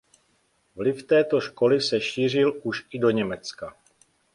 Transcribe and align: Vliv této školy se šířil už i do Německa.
Vliv 0.75 1.03
této 1.03 1.41
školy 1.41 1.81
se 1.81 2.01
šířil 2.01 2.59
už 2.63 2.85
i 2.91 2.99
do 2.99 3.09
Německa. 3.09 3.75